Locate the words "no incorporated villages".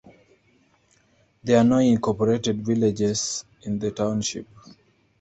1.63-3.45